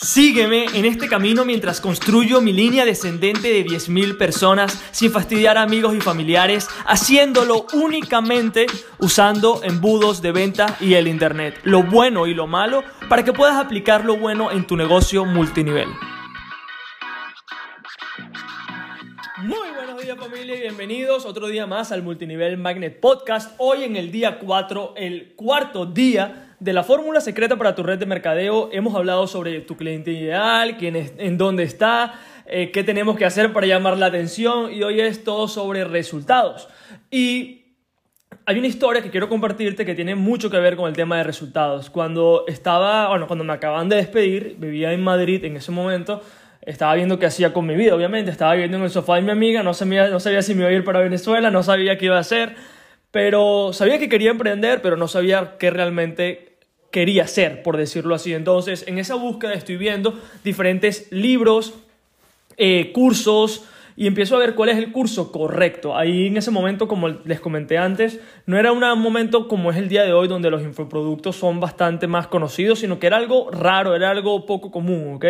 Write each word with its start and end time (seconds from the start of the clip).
Sígueme 0.00 0.66
en 0.74 0.84
este 0.84 1.08
camino 1.08 1.44
mientras 1.44 1.80
construyo 1.80 2.40
mi 2.40 2.52
línea 2.52 2.84
descendente 2.84 3.48
de 3.48 3.66
10.000 3.66 4.16
personas 4.16 4.80
sin 4.92 5.10
fastidiar 5.10 5.58
a 5.58 5.62
amigos 5.62 5.92
y 5.96 6.00
familiares, 6.00 6.68
haciéndolo 6.86 7.66
únicamente 7.72 8.66
usando 9.00 9.60
embudos 9.64 10.22
de 10.22 10.30
venta 10.30 10.76
y 10.78 10.94
el 10.94 11.08
Internet, 11.08 11.58
lo 11.64 11.82
bueno 11.82 12.28
y 12.28 12.34
lo 12.34 12.46
malo, 12.46 12.84
para 13.08 13.24
que 13.24 13.32
puedas 13.32 13.56
aplicar 13.56 14.04
lo 14.04 14.16
bueno 14.16 14.52
en 14.52 14.68
tu 14.68 14.76
negocio 14.76 15.24
multinivel. 15.24 15.88
Muy 19.38 19.68
buenos 19.74 20.00
días 20.00 20.16
familia 20.16 20.56
y 20.56 20.60
bienvenidos 20.60 21.26
otro 21.26 21.48
día 21.48 21.66
más 21.66 21.90
al 21.90 22.04
Multinivel 22.04 22.56
Magnet 22.56 23.00
Podcast. 23.00 23.56
Hoy 23.58 23.82
en 23.82 23.96
el 23.96 24.12
día 24.12 24.38
4, 24.38 24.94
el 24.96 25.34
cuarto 25.34 25.86
día 25.86 26.47
de 26.60 26.72
la 26.72 26.82
fórmula 26.82 27.20
secreta 27.20 27.56
para 27.56 27.74
tu 27.74 27.82
red 27.82 27.98
de 27.98 28.06
mercadeo 28.06 28.70
hemos 28.72 28.94
hablado 28.94 29.26
sobre 29.26 29.60
tu 29.60 29.76
cliente 29.76 30.10
ideal, 30.10 30.76
quién 30.76 30.96
es, 30.96 31.12
en 31.18 31.38
dónde 31.38 31.62
está, 31.62 32.14
eh, 32.46 32.70
qué 32.72 32.82
tenemos 32.82 33.16
que 33.16 33.24
hacer 33.24 33.52
para 33.52 33.66
llamar 33.66 33.96
la 33.96 34.06
atención 34.06 34.72
y 34.72 34.82
hoy 34.82 35.00
es 35.00 35.22
todo 35.22 35.46
sobre 35.48 35.84
resultados. 35.84 36.68
Y 37.10 37.58
hay 38.44 38.58
una 38.58 38.66
historia 38.66 39.02
que 39.02 39.10
quiero 39.10 39.28
compartirte 39.28 39.84
que 39.84 39.94
tiene 39.94 40.14
mucho 40.14 40.50
que 40.50 40.58
ver 40.58 40.76
con 40.76 40.88
el 40.88 40.96
tema 40.96 41.18
de 41.18 41.24
resultados. 41.24 41.90
Cuando 41.90 42.44
estaba, 42.48 43.08
bueno, 43.08 43.26
cuando 43.26 43.44
me 43.44 43.52
acaban 43.52 43.88
de 43.88 43.96
despedir, 43.96 44.56
vivía 44.58 44.92
en 44.92 45.02
Madrid 45.02 45.44
en 45.44 45.56
ese 45.56 45.70
momento, 45.70 46.22
estaba 46.62 46.94
viendo 46.94 47.18
qué 47.18 47.26
hacía 47.26 47.52
con 47.52 47.66
mi 47.66 47.76
vida, 47.76 47.94
obviamente, 47.94 48.30
estaba 48.30 48.52
viviendo 48.52 48.78
en 48.78 48.84
el 48.84 48.90
sofá 48.90 49.16
de 49.16 49.22
mi 49.22 49.30
amiga, 49.30 49.62
no 49.62 49.74
sabía, 49.74 50.08
no 50.08 50.18
sabía 50.18 50.42
si 50.42 50.54
me 50.54 50.62
iba 50.62 50.70
a 50.70 50.72
ir 50.72 50.84
para 50.84 51.00
Venezuela, 51.00 51.50
no 51.50 51.62
sabía 51.62 51.98
qué 51.98 52.06
iba 52.06 52.16
a 52.16 52.20
hacer, 52.20 52.56
pero 53.10 53.72
sabía 53.72 53.98
que 53.98 54.08
quería 54.08 54.30
emprender, 54.30 54.82
pero 54.82 54.96
no 54.96 55.08
sabía 55.08 55.56
qué 55.58 55.70
realmente 55.70 56.47
quería 56.90 57.26
ser, 57.26 57.62
por 57.62 57.76
decirlo 57.76 58.14
así. 58.14 58.34
Entonces, 58.34 58.84
en 58.86 58.98
esa 58.98 59.14
búsqueda 59.14 59.54
estoy 59.54 59.76
viendo 59.76 60.18
diferentes 60.44 61.10
libros, 61.10 61.74
eh, 62.56 62.92
cursos, 62.92 63.64
y 63.98 64.06
empiezo 64.06 64.36
a 64.36 64.38
ver 64.38 64.54
cuál 64.54 64.68
es 64.68 64.78
el 64.78 64.92
curso 64.92 65.32
correcto. 65.32 65.96
Ahí 65.96 66.28
en 66.28 66.36
ese 66.36 66.52
momento, 66.52 66.86
como 66.86 67.08
les 67.08 67.40
comenté 67.40 67.78
antes, 67.78 68.20
no 68.46 68.56
era 68.56 68.70
un 68.70 68.80
momento 69.00 69.48
como 69.48 69.72
es 69.72 69.76
el 69.76 69.88
día 69.88 70.04
de 70.04 70.12
hoy, 70.12 70.28
donde 70.28 70.50
los 70.50 70.62
infoproductos 70.62 71.34
son 71.34 71.58
bastante 71.58 72.06
más 72.06 72.28
conocidos, 72.28 72.78
sino 72.78 73.00
que 73.00 73.08
era 73.08 73.16
algo 73.16 73.50
raro, 73.50 73.96
era 73.96 74.10
algo 74.10 74.46
poco 74.46 74.70
común, 74.70 75.14
¿ok? 75.16 75.24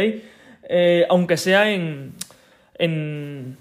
Eh, 0.68 1.06
aunque 1.08 1.38
sea 1.38 1.72
en, 1.72 2.12
en, 2.78 3.56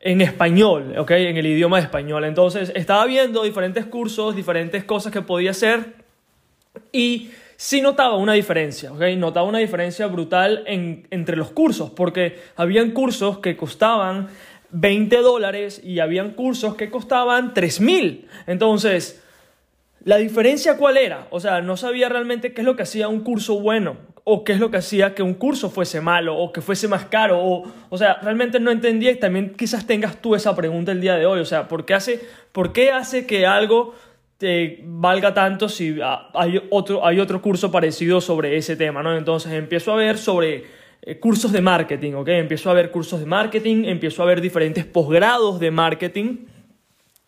en 0.00 0.20
español, 0.20 0.94
¿ok? 0.98 1.12
En 1.12 1.36
el 1.36 1.46
idioma 1.46 1.78
español. 1.78 2.24
Entonces, 2.24 2.72
estaba 2.74 3.06
viendo 3.06 3.44
diferentes 3.44 3.86
cursos, 3.86 4.34
diferentes 4.34 4.82
cosas 4.82 5.12
que 5.12 5.22
podía 5.22 5.52
hacer 5.52 5.99
y 6.92 7.30
sí 7.56 7.80
notaba 7.80 8.16
una 8.16 8.32
diferencia, 8.32 8.92
¿ok? 8.92 9.02
Notaba 9.16 9.46
una 9.46 9.58
diferencia 9.58 10.06
brutal 10.06 10.64
entre 10.66 11.36
los 11.36 11.50
cursos, 11.50 11.90
porque 11.90 12.38
habían 12.56 12.92
cursos 12.92 13.38
que 13.38 13.56
costaban 13.56 14.28
20 14.70 15.16
dólares 15.18 15.80
y 15.84 15.98
habían 16.00 16.30
cursos 16.30 16.76
que 16.76 16.90
costaban 16.90 17.54
3 17.54 17.80
mil. 17.80 18.28
Entonces, 18.46 19.22
¿la 20.04 20.16
diferencia 20.16 20.76
cuál 20.76 20.96
era? 20.96 21.26
O 21.30 21.40
sea, 21.40 21.60
no 21.60 21.76
sabía 21.76 22.08
realmente 22.08 22.52
qué 22.52 22.62
es 22.62 22.64
lo 22.64 22.76
que 22.76 22.84
hacía 22.84 23.08
un 23.08 23.20
curso 23.20 23.60
bueno 23.60 23.96
o 24.24 24.44
qué 24.44 24.52
es 24.52 24.60
lo 24.60 24.70
que 24.70 24.76
hacía 24.76 25.14
que 25.14 25.22
un 25.22 25.34
curso 25.34 25.70
fuese 25.70 26.00
malo 26.00 26.36
o 26.36 26.52
que 26.52 26.60
fuese 26.60 26.88
más 26.88 27.06
caro 27.06 27.40
o, 27.42 27.72
o 27.88 27.98
sea, 27.98 28.18
realmente 28.22 28.60
no 28.60 28.70
entendía 28.70 29.10
y 29.10 29.16
también 29.16 29.54
quizás 29.54 29.86
tengas 29.86 30.20
tú 30.20 30.34
esa 30.34 30.54
pregunta 30.54 30.92
el 30.92 31.00
día 31.00 31.16
de 31.16 31.26
hoy, 31.26 31.40
o 31.40 31.44
sea, 31.44 31.68
¿por 31.68 31.84
qué 31.84 31.94
hace, 31.94 32.20
por 32.52 32.72
qué 32.72 32.90
hace 32.90 33.26
que 33.26 33.46
algo 33.46 33.94
valga 34.84 35.34
tanto 35.34 35.68
si 35.68 35.98
hay 36.34 36.62
otro, 36.70 37.04
hay 37.06 37.20
otro 37.20 37.42
curso 37.42 37.70
parecido 37.70 38.20
sobre 38.20 38.56
ese 38.56 38.76
tema, 38.76 39.02
¿no? 39.02 39.16
Entonces 39.16 39.52
empiezo 39.52 39.92
a 39.92 39.96
ver 39.96 40.16
sobre 40.16 40.64
eh, 41.02 41.18
cursos 41.18 41.52
de 41.52 41.60
marketing, 41.60 42.14
¿ok? 42.14 42.28
Empiezo 42.28 42.70
a 42.70 42.74
ver 42.74 42.90
cursos 42.90 43.20
de 43.20 43.26
marketing, 43.26 43.84
empiezo 43.84 44.22
a 44.22 44.26
ver 44.26 44.40
diferentes 44.40 44.84
posgrados 44.86 45.60
de 45.60 45.70
marketing, 45.70 46.46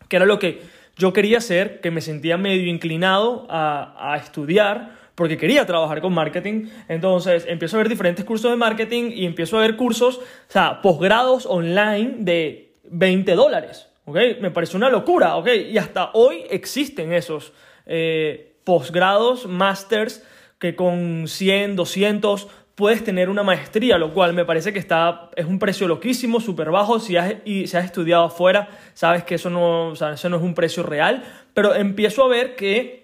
que 0.07 0.15
era 0.15 0.25
lo 0.25 0.39
que 0.39 0.61
yo 0.97 1.13
quería 1.13 1.37
hacer, 1.37 1.81
que 1.81 1.91
me 1.91 2.01
sentía 2.01 2.37
medio 2.37 2.67
inclinado 2.67 3.45
a, 3.49 4.13
a 4.13 4.17
estudiar, 4.17 4.95
porque 5.15 5.37
quería 5.37 5.65
trabajar 5.67 6.01
con 6.01 6.13
marketing. 6.13 6.69
Entonces 6.87 7.45
empiezo 7.47 7.77
a 7.77 7.79
ver 7.79 7.89
diferentes 7.89 8.25
cursos 8.25 8.49
de 8.49 8.57
marketing 8.57 9.11
y 9.13 9.25
empiezo 9.25 9.57
a 9.57 9.61
ver 9.61 9.75
cursos, 9.75 10.17
o 10.17 10.21
sea, 10.51 10.81
posgrados 10.81 11.45
online 11.45 12.15
de 12.19 12.73
20 12.85 13.35
dólares. 13.35 13.92
¿Ok? 14.05 14.17
Me 14.41 14.51
parece 14.51 14.77
una 14.77 14.89
locura, 14.89 15.35
¿ok? 15.37 15.47
Y 15.69 15.77
hasta 15.77 16.11
hoy 16.13 16.43
existen 16.49 17.13
esos 17.13 17.53
eh, 17.85 18.55
posgrados, 18.63 19.45
masters, 19.47 20.23
que 20.59 20.75
con 20.75 21.27
100, 21.27 21.75
200 21.75 22.47
puedes 22.75 23.03
tener 23.03 23.29
una 23.29 23.43
maestría, 23.43 23.97
lo 23.97 24.13
cual 24.13 24.33
me 24.33 24.45
parece 24.45 24.73
que 24.73 24.79
está, 24.79 25.29
es 25.35 25.45
un 25.45 25.59
precio 25.59 25.87
loquísimo, 25.87 26.39
súper 26.39 26.71
bajo. 26.71 26.99
Si 26.99 27.17
has, 27.17 27.35
y, 27.45 27.67
si 27.67 27.77
has 27.77 27.85
estudiado 27.85 28.25
afuera, 28.25 28.69
sabes 28.93 29.23
que 29.23 29.35
eso 29.35 29.49
no, 29.49 29.93
eso 29.93 30.29
no 30.29 30.37
es 30.37 30.43
un 30.43 30.55
precio 30.55 30.83
real, 30.83 31.23
pero 31.53 31.75
empiezo 31.75 32.23
a 32.23 32.27
ver 32.27 32.55
que, 32.55 33.03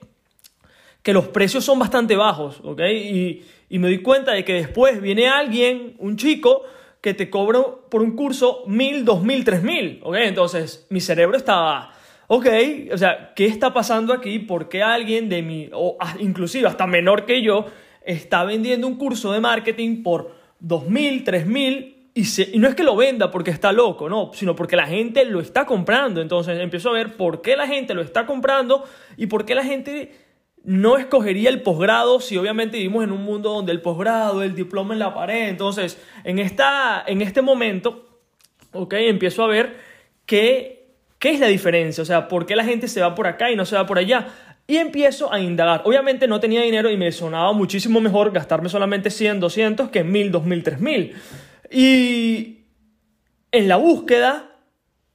que 1.04 1.14
los 1.14 1.28
precios 1.28 1.64
son 1.64 1.80
bastante 1.80 2.16
bajos, 2.16 2.62
¿ok? 2.64 2.81
Y, 2.81 3.44
y 3.70 3.80
me 3.80 3.88
doy 3.88 4.02
cuenta 4.02 4.34
de 4.34 4.44
que 4.44 4.54
después 4.54 5.02
viene 5.02 5.28
alguien, 5.28 5.96
un 6.00 6.18
chico, 6.18 6.64
que 7.02 7.14
te 7.14 7.30
cobro 7.30 7.88
por 7.90 8.02
un 8.02 8.16
curso 8.16 8.64
mil, 8.68 9.06
dos 9.06 9.24
mil, 9.24 9.44
tres 9.46 9.64
mil, 9.64 10.00
¿ok? 10.04 10.16
Entonces 10.18 10.86
mi 10.90 11.00
cerebro 11.00 11.38
estaba, 11.38 11.94
ok, 12.28 12.48
o 12.92 12.98
sea, 12.98 13.34
¿qué 13.36 13.46
está 13.46 13.74
pasando 13.74 14.14
aquí? 14.14 14.40
¿Por 14.40 14.68
qué 14.68 14.84
alguien 14.84 15.30
de 15.30 15.42
mi, 15.42 15.70
o 15.74 15.98
inclusive 16.20 16.68
hasta 16.68 16.88
menor 16.88 17.26
que 17.26 17.42
yo, 17.42 17.66
está 18.04 18.44
vendiendo 18.44 18.88
un 18.88 18.98
curso 18.98 19.32
de 19.32 19.40
marketing 19.40 20.04
por 20.04 20.36
dos 20.60 20.88
mil, 20.88 21.24
tres 21.24 21.46
mil? 21.46 21.96
Y, 22.14 22.24
y 22.54 22.60
no 22.60 22.68
es 22.68 22.76
que 22.76 22.84
lo 22.84 22.98
venda 22.98 23.31
porque 23.31 23.52
está 23.52 23.72
loco, 23.72 24.10
no, 24.10 24.31
sino 24.34 24.56
porque 24.56 24.76
la 24.76 24.88
gente 24.88 25.24
lo 25.24 25.40
está 25.40 25.66
comprando. 25.66 26.22
Entonces 26.22 26.60
empiezo 26.60 26.90
a 26.90 26.94
ver 26.94 27.16
por 27.16 27.42
qué 27.42 27.56
la 27.56 27.68
gente 27.68 27.94
lo 27.94 28.02
está 28.02 28.26
comprando 28.26 28.84
y 29.16 29.28
por 29.28 29.46
qué 29.46 29.56
la 29.56 29.64
gente 29.64 30.12
no 30.64 30.97
escogería 30.97 31.50
el 31.50 31.62
posgrado 31.62 32.20
si 32.20 32.38
obviamente 32.38 32.78
vivimos 32.78 33.03
en 33.03 33.12
un 33.12 33.24
mundo 33.24 33.52
donde 33.52 33.72
el 33.72 33.81
posgrado, 33.81 34.44
el 34.44 34.56
diploma 34.56 34.94
en 34.94 35.00
la 35.00 35.14
pared. 35.14 35.47
Entonces, 35.47 35.97
en, 36.24 36.40
esta, 36.40 37.03
en 37.08 37.22
este 37.22 37.42
momento, 37.42 38.20
ok, 38.74 38.94
empiezo 38.96 39.44
a 39.44 39.48
ver 39.48 39.78
qué, 40.25 40.88
qué 41.18 41.31
es 41.31 41.40
la 41.40 41.48
diferencia, 41.48 42.02
o 42.02 42.06
sea, 42.06 42.28
por 42.28 42.46
qué 42.46 42.56
la 42.56 42.66
gente 42.66 42.88
se 42.88 43.02
va 43.02 43.16
por 43.16 43.28
acá 43.28 43.52
y 43.52 43.56
no 43.56 43.66
se 43.66 43.75
va 43.75 43.86
por 43.86 43.98
allá. 43.98 44.28
Y 44.68 44.78
empiezo 44.78 45.34
a 45.34 45.40
indagar. 45.40 45.81
Obviamente 45.86 46.28
no 46.28 46.40
tenía 46.40 46.62
dinero 46.62 46.92
y 46.92 46.98
me 46.98 47.12
sonaba 47.12 47.52
muchísimo 47.53 48.00
mejor 48.02 48.31
gastarme 48.31 48.69
solamente 48.69 49.09
100, 49.09 49.40
200 49.40 49.90
que 49.90 50.03
1000, 50.03 50.31
2000, 50.31 50.64
3000. 50.64 51.16
Y 51.72 52.59
en 53.52 53.68
la 53.68 53.78
búsqueda 53.78 54.49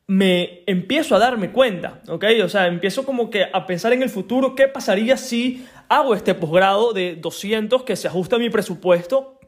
me 0.06 0.62
empiezo 0.66 1.16
a 1.16 1.18
darme 1.18 1.50
cuenta, 1.50 2.02
¿ok? 2.08 2.24
O 2.44 2.48
sea, 2.48 2.66
empiezo 2.66 3.04
como 3.04 3.30
que 3.30 3.46
a 3.50 3.66
pensar 3.66 3.92
en 3.92 4.02
el 4.02 4.10
futuro, 4.10 4.54
¿qué 4.54 4.68
pasaría 4.68 5.16
si 5.16 5.66
hago 5.88 6.14
este 6.14 6.34
posgrado 6.34 6.92
de 6.92 7.16
200 7.16 7.84
que 7.84 7.96
se 7.96 8.08
ajusta 8.08 8.36
a 8.36 8.38
mi 8.38 8.50
presupuesto? 8.50 9.38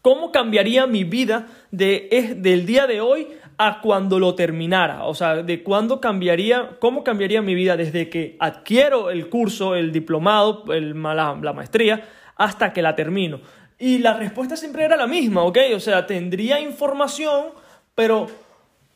¿Cómo 0.00 0.32
cambiaría 0.32 0.86
mi 0.86 1.04
vida 1.04 1.48
de, 1.70 2.36
del 2.38 2.66
día 2.66 2.86
de 2.86 3.00
hoy 3.00 3.28
a 3.58 3.80
cuando 3.80 4.18
lo 4.18 4.34
terminara? 4.34 5.04
O 5.04 5.14
sea, 5.14 5.36
de 5.36 5.62
cuándo 5.62 6.00
cambiaría, 6.00 6.76
cómo 6.78 7.04
cambiaría 7.04 7.42
mi 7.42 7.54
vida 7.54 7.76
desde 7.76 8.08
que 8.08 8.36
adquiero 8.38 9.10
el 9.10 9.28
curso, 9.28 9.74
el 9.74 9.92
diplomado, 9.92 10.64
el, 10.72 11.02
la, 11.02 11.38
la 11.40 11.52
maestría, 11.52 12.04
hasta 12.36 12.72
que 12.72 12.82
la 12.82 12.96
termino. 12.96 13.40
Y 13.78 13.98
la 13.98 14.14
respuesta 14.14 14.56
siempre 14.56 14.84
era 14.84 14.96
la 14.96 15.06
misma, 15.06 15.42
¿ok? 15.42 15.58
O 15.74 15.80
sea, 15.80 16.06
tendría 16.06 16.60
información, 16.60 17.48
pero 17.94 18.28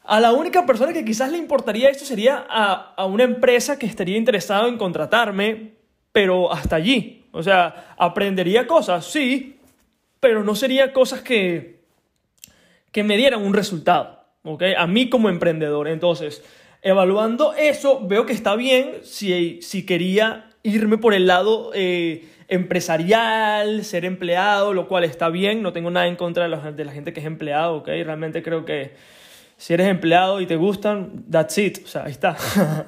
a 0.09 0.21
la 0.21 0.33
única 0.33 0.65
persona 0.65 0.95
que 0.95 1.05
quizás 1.05 1.31
le 1.31 1.37
importaría 1.37 1.91
esto 1.91 2.07
sería 2.07 2.47
a, 2.49 3.05
una 3.05 3.25
empresa 3.25 3.79
que 3.79 3.85
estaría 3.85 4.17
interesada 4.17 4.67
en 4.67 4.79
contratarme, 4.79 5.75
pero 6.13 6.51
hasta 6.51 6.77
allí. 6.77 7.27
O 7.31 7.43
sea, 7.43 7.95
aprendería 7.99 8.67
cosas, 8.67 9.05
sí, 9.05 9.59
pero 10.19 10.43
no 10.43 10.55
sería 10.55 10.95
cosas 10.95 11.21
que, 11.21 11.83
que 12.91 13.05
me 13.05 13.19
dieran 13.19 13.43
un 13.43 13.53
resultado, 13.53 14.25
¿ok? 14.45 14.63
A 14.79 14.87
mí 14.87 15.11
como 15.11 15.29
emprendedor. 15.29 15.89
Entonces, 15.89 16.43
evaluando 16.81 17.53
eso, 17.53 18.01
veo 18.09 18.25
que 18.25 18.33
está 18.33 18.57
bien 18.57 19.01
si, 19.03 19.61
si 19.61 19.85
quería 19.85 20.49
irme 20.63 20.97
por 20.97 21.13
el 21.13 21.27
lado 21.27 21.71
eh, 21.75 22.27
empresarial, 22.49 23.85
ser 23.85 24.07
empleado, 24.07 24.73
lo 24.73 24.89
cual 24.89 25.05
está 25.05 25.29
bien, 25.29 25.61
no 25.63 25.75
tengo 25.75 25.91
nada 25.91 26.07
en 26.07 26.17
contra 26.17 26.49
de, 26.49 26.73
de 26.73 26.85
la 26.87 26.93
gente 26.93 27.13
que 27.13 27.21
es 27.21 27.27
empleado, 27.27 27.77
¿ok? 27.77 27.89
Realmente 27.89 28.43
creo 28.43 28.65
que 28.65 29.19
si 29.59 29.75
eres 29.75 29.89
empleado 29.89 30.41
y 30.41 30.47
te 30.47 30.57
gustan, 30.57 31.25
that's 31.31 31.59
it. 31.59 31.81
O 31.85 31.89
sea, 31.89 32.05
ahí 32.05 32.13
está. 32.13 32.37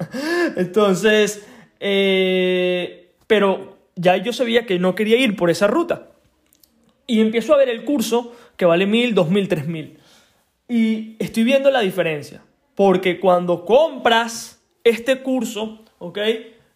Entonces, 0.55 1.45
eh, 1.81 3.13
pero 3.27 3.77
ya 3.95 4.15
yo 4.17 4.31
sabía 4.31 4.65
que 4.65 4.79
no 4.79 4.95
quería 4.95 5.17
ir 5.17 5.35
por 5.35 5.49
esa 5.49 5.67
ruta. 5.67 6.07
Y 7.07 7.19
empiezo 7.19 7.53
a 7.53 7.57
ver 7.57 7.67
el 7.67 7.83
curso 7.83 8.33
que 8.55 8.63
vale 8.63 8.85
mil, 8.85 9.13
dos 9.13 9.29
mil, 9.29 9.49
tres 9.49 9.67
mil. 9.67 9.99
Y 10.69 11.17
estoy 11.19 11.43
viendo 11.43 11.69
la 11.71 11.81
diferencia. 11.81 12.41
Porque 12.73 13.19
cuando 13.19 13.65
compras 13.65 14.63
este 14.85 15.21
curso, 15.21 15.83
¿ok? 15.99 16.19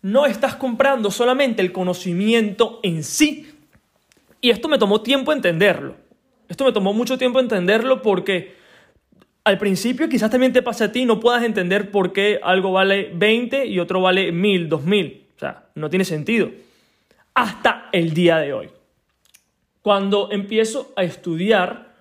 No 0.02 0.26
estás 0.26 0.56
comprando 0.56 1.10
solamente 1.10 1.62
el 1.62 1.72
conocimiento 1.72 2.82
en 2.84 3.02
sí. 3.06 3.48
Y 4.42 4.50
esto 4.50 4.68
me 4.68 4.78
tomó 4.78 5.00
tiempo 5.02 5.32
entenderlo. 5.32 5.96
Esto 6.50 6.66
me 6.66 6.74
tomó 6.74 6.94
mucho 6.94 7.18
tiempo 7.18 7.40
entenderlo 7.40 8.02
porque 8.02 8.65
al 9.46 9.60
principio 9.60 10.10
quizás 10.10 10.32
también 10.32 10.52
te 10.52 10.64
pase 10.64 10.84
a 10.84 10.92
ti, 10.92 11.06
no 11.06 11.20
puedas 11.20 11.44
entender 11.44 11.92
por 11.92 12.12
qué 12.12 12.40
algo 12.44 12.72
vale 12.72 13.12
20 13.14 13.68
y 13.68 13.80
otro 13.80 14.02
vale 14.02 14.32
1000, 14.32 14.68
2000. 14.68 15.28
O 15.36 15.40
sea, 15.40 15.66
no 15.76 15.90
tiene 15.90 16.04
sentido. 16.04 16.50
Hasta 17.36 17.90
el 17.92 18.14
día 18.14 18.38
de 18.38 18.54
hoy. 18.54 18.70
Cuando 19.84 20.32
empiezo 20.32 20.92
a 20.96 21.04
estudiar 21.04 21.94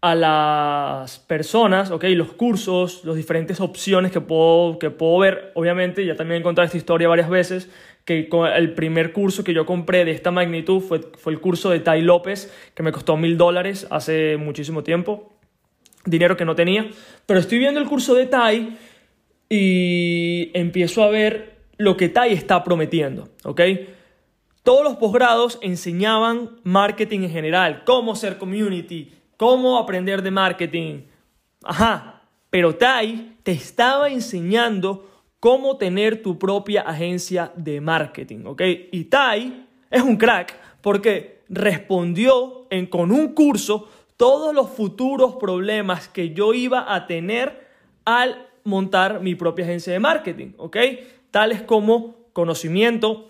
a 0.00 0.14
las 0.14 1.18
personas, 1.18 1.90
ok, 1.90 2.04
los 2.10 2.32
cursos, 2.34 3.04
las 3.04 3.16
diferentes 3.16 3.58
opciones 3.60 4.12
que 4.12 4.20
puedo, 4.20 4.78
que 4.78 4.90
puedo 4.90 5.18
ver, 5.18 5.50
obviamente, 5.54 6.06
ya 6.06 6.14
también 6.14 6.40
he 6.40 6.44
contado 6.44 6.66
esta 6.66 6.76
historia 6.76 7.08
varias 7.08 7.30
veces, 7.30 7.68
que 8.04 8.28
el 8.54 8.74
primer 8.74 9.12
curso 9.12 9.42
que 9.42 9.54
yo 9.54 9.66
compré 9.66 10.04
de 10.04 10.12
esta 10.12 10.30
magnitud 10.30 10.80
fue, 10.80 11.00
fue 11.18 11.32
el 11.32 11.40
curso 11.40 11.70
de 11.70 11.80
Tai 11.80 12.02
López, 12.02 12.54
que 12.74 12.84
me 12.84 12.92
costó 12.92 13.16
mil 13.16 13.36
dólares 13.36 13.88
hace 13.90 14.36
muchísimo 14.36 14.84
tiempo, 14.84 15.33
dinero 16.04 16.36
que 16.36 16.44
no 16.44 16.54
tenía, 16.54 16.90
pero 17.26 17.40
estoy 17.40 17.58
viendo 17.58 17.80
el 17.80 17.88
curso 17.88 18.14
de 18.14 18.26
Tai 18.26 18.76
y 19.48 20.50
empiezo 20.54 21.02
a 21.02 21.10
ver 21.10 21.58
lo 21.76 21.96
que 21.96 22.08
Tai 22.08 22.32
está 22.32 22.62
prometiendo, 22.64 23.28
¿ok? 23.44 23.60
Todos 24.62 24.84
los 24.84 24.96
posgrados 24.96 25.58
enseñaban 25.62 26.50
marketing 26.62 27.20
en 27.20 27.30
general, 27.30 27.82
cómo 27.84 28.16
ser 28.16 28.38
community, 28.38 29.12
cómo 29.36 29.78
aprender 29.78 30.22
de 30.22 30.30
marketing. 30.30 31.02
Ajá, 31.62 32.22
pero 32.50 32.74
Tai 32.76 33.36
te 33.42 33.52
estaba 33.52 34.08
enseñando 34.08 35.10
cómo 35.40 35.76
tener 35.76 36.22
tu 36.22 36.38
propia 36.38 36.82
agencia 36.82 37.52
de 37.56 37.80
marketing, 37.80 38.46
¿ok? 38.46 38.62
Y 38.92 39.04
Tai 39.04 39.66
es 39.90 40.02
un 40.02 40.16
crack 40.16 40.56
porque 40.80 41.42
respondió 41.48 42.66
en, 42.70 42.86
con 42.86 43.12
un 43.12 43.34
curso 43.34 43.88
todos 44.16 44.54
los 44.54 44.70
futuros 44.70 45.36
problemas 45.36 46.08
que 46.08 46.30
yo 46.30 46.54
iba 46.54 46.94
a 46.94 47.06
tener 47.06 47.68
al 48.04 48.48
montar 48.64 49.20
mi 49.20 49.34
propia 49.34 49.64
agencia 49.64 49.92
de 49.92 50.00
marketing, 50.00 50.52
¿ok? 50.56 50.76
Tales 51.30 51.62
como 51.62 52.16
conocimiento, 52.32 53.28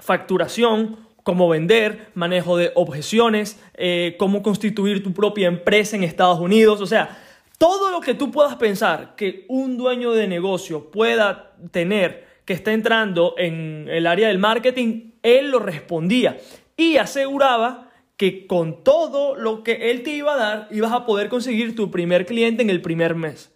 facturación, 0.00 0.98
cómo 1.22 1.48
vender, 1.48 2.08
manejo 2.14 2.56
de 2.56 2.72
objeciones, 2.74 3.62
eh, 3.74 4.16
cómo 4.18 4.42
constituir 4.42 5.02
tu 5.02 5.12
propia 5.12 5.48
empresa 5.48 5.96
en 5.96 6.04
Estados 6.04 6.40
Unidos, 6.40 6.80
o 6.80 6.86
sea, 6.86 7.18
todo 7.58 7.90
lo 7.90 8.00
que 8.00 8.14
tú 8.14 8.30
puedas 8.30 8.56
pensar 8.56 9.14
que 9.16 9.44
un 9.48 9.76
dueño 9.76 10.12
de 10.12 10.26
negocio 10.26 10.90
pueda 10.90 11.52
tener 11.70 12.26
que 12.46 12.54
está 12.54 12.72
entrando 12.72 13.34
en 13.36 13.86
el 13.90 14.06
área 14.06 14.28
del 14.28 14.38
marketing, 14.38 15.12
él 15.22 15.50
lo 15.50 15.58
respondía 15.58 16.38
y 16.76 16.96
aseguraba 16.96 17.89
que 18.20 18.46
con 18.46 18.84
todo 18.84 19.34
lo 19.34 19.62
que 19.62 19.90
él 19.90 20.02
te 20.02 20.10
iba 20.10 20.34
a 20.34 20.36
dar, 20.36 20.68
ibas 20.70 20.92
a 20.92 21.06
poder 21.06 21.30
conseguir 21.30 21.74
tu 21.74 21.90
primer 21.90 22.26
cliente 22.26 22.60
en 22.62 22.68
el 22.68 22.82
primer 22.82 23.14
mes. 23.14 23.50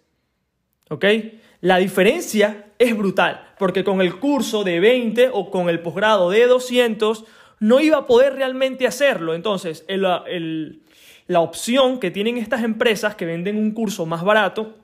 ¿Ok? 0.89 1.05
La 1.61 1.77
diferencia 1.77 2.65
es 2.79 2.97
brutal, 2.97 3.53
porque 3.59 3.83
con 3.83 4.01
el 4.01 4.17
curso 4.17 4.63
de 4.63 4.79
20 4.79 5.29
o 5.31 5.51
con 5.51 5.69
el 5.69 5.81
posgrado 5.81 6.31
de 6.31 6.47
200, 6.47 7.25
no 7.59 7.79
iba 7.79 7.97
a 7.97 8.07
poder 8.07 8.33
realmente 8.33 8.87
hacerlo. 8.87 9.35
Entonces, 9.35 9.85
el, 9.87 10.81
la 11.27 11.41
opción 11.41 11.99
que 11.99 12.09
tienen 12.09 12.37
estas 12.37 12.63
empresas 12.63 13.13
que 13.13 13.27
venden 13.27 13.59
un 13.59 13.71
curso 13.71 14.07
más 14.07 14.23
barato, 14.23 14.77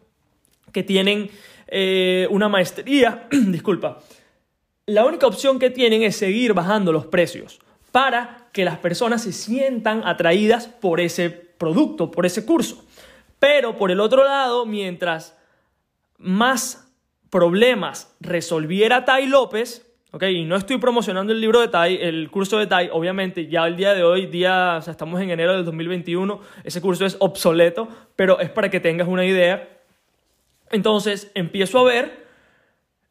que 0.72 0.84
tienen 0.84 1.32
eh, 1.66 2.28
una 2.30 2.50
maestría, 2.50 3.28
disculpa, 3.32 3.98
la 4.86 5.06
única 5.06 5.26
opción 5.26 5.58
que 5.58 5.72
tienen 5.72 6.04
es 6.04 6.18
seguir 6.18 6.54
bajando 6.54 6.92
los 6.92 7.08
precios 7.08 7.60
para 7.92 8.48
que 8.52 8.66
las 8.66 8.78
personas 8.78 9.24
se 9.24 9.34
sientan 9.34 10.04
atraídas 10.06 10.68
por 10.68 11.00
ese 11.00 11.30
producto, 11.30 12.12
por 12.12 12.26
ese 12.26 12.46
curso. 12.46 12.86
Pero 13.40 13.78
por 13.78 13.92
el 13.92 14.00
otro 14.00 14.24
lado, 14.24 14.66
mientras 14.66 15.38
más 16.18 16.92
problemas 17.30 18.16
resolviera 18.20 19.06
Tai 19.06 19.28
López, 19.28 19.88
y 20.20 20.44
no 20.44 20.58
estoy 20.58 20.78
promocionando 20.78 21.32
el 21.32 21.40
libro 21.40 21.62
de 21.62 21.70
Tai, 21.70 21.98
el 22.02 22.30
curso 22.30 22.58
de 22.58 22.68
Tai, 22.68 22.90
obviamente 22.92 23.48
ya 23.48 23.66
el 23.66 23.78
día 23.78 23.94
de 23.94 24.04
hoy, 24.04 24.26
día, 24.26 24.82
o 24.86 24.90
estamos 24.90 25.22
en 25.22 25.32
enero 25.32 25.54
del 25.54 25.64
2021, 25.64 26.42
ese 26.66 26.82
curso 26.82 27.06
es 27.06 27.16
obsoleto, 27.20 27.88
pero 28.16 28.40
es 28.40 28.50
para 28.50 28.70
que 28.70 28.82
tengas 28.82 29.08
una 29.08 29.26
idea. 29.26 29.70
Entonces 30.70 31.32
empiezo 31.34 31.80
a 31.80 31.84
ver 31.84 32.26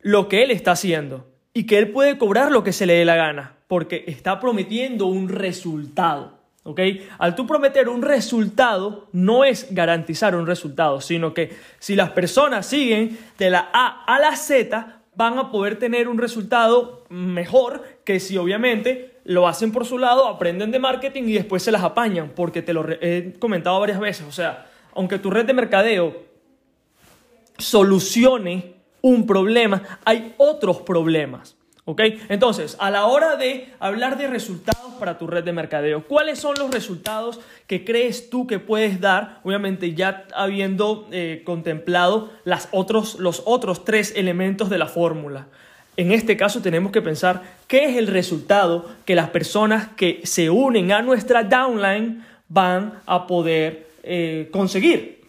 lo 0.00 0.28
que 0.28 0.42
él 0.42 0.50
está 0.50 0.72
haciendo 0.72 1.26
y 1.54 1.66
que 1.66 1.78
él 1.78 1.90
puede 1.90 2.18
cobrar 2.18 2.52
lo 2.52 2.62
que 2.62 2.72
se 2.72 2.86
le 2.86 2.94
dé 2.94 3.04
la 3.06 3.16
gana, 3.16 3.56
porque 3.70 4.02
está 4.08 4.40
prometiendo 4.40 5.06
un 5.06 5.28
resultado. 5.28 6.40
¿ok? 6.64 6.80
Al 7.18 7.36
tú 7.36 7.46
prometer 7.46 7.88
un 7.88 8.02
resultado, 8.02 9.06
no 9.12 9.44
es 9.44 9.68
garantizar 9.70 10.34
un 10.34 10.44
resultado, 10.44 11.00
sino 11.00 11.32
que 11.32 11.56
si 11.78 11.94
las 11.94 12.10
personas 12.10 12.66
siguen 12.66 13.16
de 13.38 13.48
la 13.48 13.70
A 13.72 14.02
a 14.12 14.18
la 14.18 14.34
Z, 14.34 15.02
van 15.14 15.38
a 15.38 15.52
poder 15.52 15.78
tener 15.78 16.08
un 16.08 16.18
resultado 16.18 17.04
mejor 17.10 17.84
que 18.02 18.18
si 18.18 18.36
obviamente 18.36 19.20
lo 19.22 19.46
hacen 19.46 19.70
por 19.70 19.86
su 19.86 19.98
lado, 19.98 20.26
aprenden 20.26 20.72
de 20.72 20.80
marketing 20.80 21.22
y 21.28 21.34
después 21.34 21.62
se 21.62 21.70
las 21.70 21.84
apañan, 21.84 22.32
porque 22.34 22.62
te 22.62 22.72
lo 22.72 22.84
he 22.88 23.36
comentado 23.38 23.78
varias 23.78 24.00
veces, 24.00 24.26
o 24.26 24.32
sea, 24.32 24.66
aunque 24.96 25.20
tu 25.20 25.30
red 25.30 25.46
de 25.46 25.52
mercadeo 25.52 26.24
solucione 27.56 28.74
un 29.00 29.28
problema, 29.28 30.00
hay 30.04 30.34
otros 30.38 30.80
problemas. 30.80 31.59
¿Ok? 31.90 32.02
Entonces, 32.28 32.76
a 32.78 32.88
la 32.88 33.06
hora 33.06 33.34
de 33.34 33.66
hablar 33.80 34.16
de 34.16 34.28
resultados 34.28 34.94
para 35.00 35.18
tu 35.18 35.26
red 35.26 35.42
de 35.42 35.52
mercadeo, 35.52 36.06
¿cuáles 36.06 36.38
son 36.38 36.54
los 36.56 36.70
resultados 36.70 37.40
que 37.66 37.84
crees 37.84 38.30
tú 38.30 38.46
que 38.46 38.60
puedes 38.60 39.00
dar? 39.00 39.40
Obviamente 39.42 39.92
ya 39.94 40.24
habiendo 40.32 41.08
eh, 41.10 41.42
contemplado 41.44 42.30
las 42.44 42.68
otros, 42.70 43.18
los 43.18 43.42
otros 43.44 43.84
tres 43.84 44.12
elementos 44.14 44.70
de 44.70 44.78
la 44.78 44.86
fórmula. 44.86 45.48
En 45.96 46.12
este 46.12 46.36
caso 46.36 46.62
tenemos 46.62 46.92
que 46.92 47.02
pensar 47.02 47.42
qué 47.66 47.86
es 47.86 47.96
el 47.96 48.06
resultado 48.06 48.88
que 49.04 49.16
las 49.16 49.30
personas 49.30 49.88
que 49.96 50.20
se 50.22 50.48
unen 50.48 50.92
a 50.92 51.02
nuestra 51.02 51.42
downline 51.42 52.24
van 52.48 53.00
a 53.04 53.26
poder 53.26 53.88
eh, 54.04 54.48
conseguir. 54.52 55.24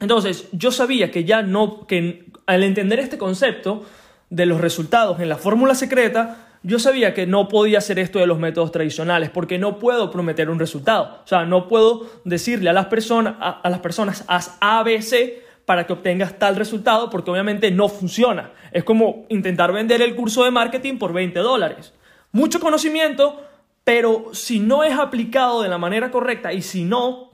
Entonces, 0.00 0.48
yo 0.52 0.72
sabía 0.72 1.10
que 1.10 1.24
ya 1.24 1.42
no, 1.42 1.86
que 1.86 2.24
al 2.46 2.62
entender 2.64 2.98
este 2.98 3.18
concepto, 3.18 3.84
de 4.30 4.46
los 4.46 4.60
resultados 4.60 5.20
en 5.20 5.28
la 5.28 5.36
fórmula 5.36 5.74
secreta, 5.74 6.48
yo 6.62 6.78
sabía 6.78 7.14
que 7.14 7.26
no 7.26 7.48
podía 7.48 7.78
hacer 7.78 7.98
esto 7.98 8.18
de 8.18 8.26
los 8.26 8.38
métodos 8.38 8.72
tradicionales 8.72 9.30
porque 9.30 9.58
no 9.58 9.78
puedo 9.78 10.10
prometer 10.10 10.50
un 10.50 10.58
resultado. 10.58 11.20
O 11.24 11.26
sea, 11.26 11.44
no 11.44 11.68
puedo 11.68 12.06
decirle 12.24 12.70
a 12.70 12.72
las 12.72 12.86
personas, 12.86 13.36
a, 13.40 13.68
las 13.68 13.80
personas 13.80 14.24
haz 14.26 14.56
ABC 14.60 15.44
para 15.64 15.86
que 15.86 15.92
obtengas 15.92 16.38
tal 16.38 16.56
resultado 16.56 17.10
porque 17.10 17.30
obviamente 17.30 17.70
no 17.70 17.88
funciona. 17.88 18.52
Es 18.72 18.84
como 18.84 19.26
intentar 19.28 19.72
vender 19.72 20.02
el 20.02 20.16
curso 20.16 20.44
de 20.44 20.50
marketing 20.50 20.98
por 20.98 21.12
20 21.12 21.38
dólares. 21.38 21.92
Mucho 22.32 22.58
conocimiento, 22.58 23.40
pero 23.84 24.30
si 24.32 24.58
no 24.58 24.82
es 24.82 24.98
aplicado 24.98 25.62
de 25.62 25.68
la 25.68 25.78
manera 25.78 26.10
correcta 26.10 26.52
y 26.52 26.62
si 26.62 26.84
no 26.84 27.28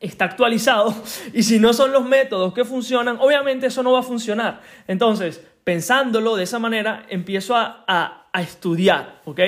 está 0.00 0.26
actualizado 0.26 0.94
y 1.32 1.42
si 1.42 1.58
no 1.58 1.72
son 1.72 1.92
los 1.92 2.04
métodos 2.04 2.54
que 2.54 2.64
funcionan, 2.64 3.18
obviamente 3.20 3.66
eso 3.66 3.82
no 3.82 3.92
va 3.92 4.00
a 4.00 4.02
funcionar. 4.02 4.62
Entonces, 4.86 5.46
pensándolo 5.66 6.36
de 6.36 6.44
esa 6.44 6.60
manera, 6.60 7.06
empiezo 7.08 7.56
a, 7.56 8.22
estudiar, 8.40 9.22
¿ok? 9.24 9.40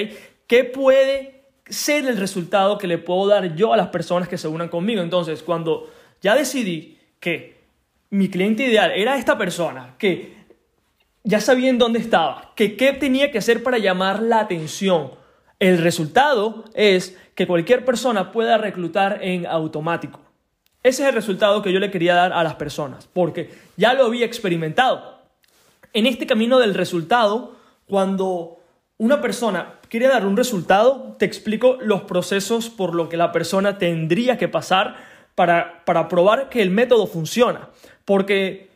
¿Qué 0.49 0.65
puede 0.65 1.45
ser 1.69 2.07
el 2.07 2.17
resultado 2.17 2.77
que 2.77 2.89
le 2.89 2.99
puedo 2.99 3.29
dar 3.29 3.55
yo 3.55 3.73
a 3.73 3.77
las 3.77 3.89
personas 3.89 4.29
que 4.29 4.37
se 4.37 4.49
unan 4.49 4.69
conmigo? 4.69 5.01
Entonces, 5.01 5.45
cuando 5.45 5.89
ya 6.21 6.35
decidí 6.35 6.99
que 7.21 7.61
mi 8.11 8.29
cliente 8.31 8.65
ideal 8.65 8.91
era 8.97 9.17
esta 9.17 9.39
persona, 9.39 9.95
que 9.97 10.35
ya 11.23 11.39
sabía 11.39 11.71
en 11.71 11.79
dónde 11.79 12.01
estaba, 12.01 12.53
que 12.57 12.77
qué 12.77 12.95
tenía 12.95 13.31
que 13.31 13.39
hacer 13.39 13.63
para 13.63 13.79
llamar 13.79 14.21
la 14.21 14.41
atención, 14.41 15.13
el 15.61 15.79
resultado 15.79 16.65
es 16.75 17.17
que 17.37 17.47
cualquier 17.47 17.85
persona 17.85 18.33
pueda 18.33 18.59
reclutar 18.59 19.21
en 19.23 19.47
automático. 19.47 20.19
Ese 20.83 21.03
es 21.03 21.11
el 21.11 21.15
resultado 21.15 21.63
que 21.63 21.73
yo 21.73 21.79
le 21.79 21.93
quería 21.93 22.15
dar 22.15 22.33
a 22.33 22.43
las 22.43 22.57
personas, 22.57 23.07
porque 23.07 23.51
ya 23.77 23.95
lo 23.95 24.07
había 24.07 24.27
experimentado. 24.27 25.18
En 25.92 26.07
este 26.07 26.26
camino 26.26 26.59
del 26.59 26.75
resultado, 26.75 27.57
cuando 27.87 28.59
una 28.99 29.21
persona 29.21 29.75
quiere 29.88 30.09
dar 30.09 30.26
un 30.26 30.37
resultado, 30.37 31.16
te 31.18 31.25
explico 31.25 31.78
los 31.80 32.02
procesos 32.02 32.68
por 32.68 32.95
lo 32.95 33.09
que 33.09 33.16
la 33.16 33.33
persona 33.33 33.78
tendría 33.78 34.37
que 34.37 34.49
pasar 34.49 34.97
para, 35.35 35.85
para 35.85 36.09
probar 36.09 36.49
que 36.49 36.62
el 36.62 36.71
método 36.71 37.07
funciona. 37.07 37.71
Porque 38.04 38.68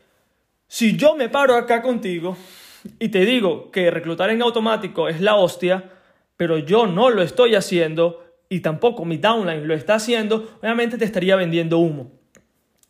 si 0.69 0.97
yo 0.97 1.17
me 1.17 1.29
paro 1.29 1.57
acá 1.57 1.83
contigo 1.83 2.37
y 2.99 3.09
te 3.09 3.25
digo 3.27 3.71
que 3.71 3.91
reclutar 3.91 4.31
en 4.31 4.43
automático 4.43 5.09
es 5.09 5.21
la 5.21 5.35
hostia, 5.35 5.91
pero 6.37 6.59
yo 6.59 6.87
no 6.87 7.11
lo 7.11 7.23
estoy 7.23 7.55
haciendo 7.55 8.25
y 8.49 8.61
tampoco 8.61 9.05
mi 9.05 9.17
downline 9.17 9.67
lo 9.67 9.75
está 9.75 9.95
haciendo, 9.95 10.59
obviamente 10.61 10.99
te 10.99 11.05
estaría 11.05 11.37
vendiendo 11.37 11.79
humo. 11.79 12.11